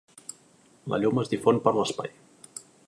[0.93, 2.15] La llum es difon per l'espai.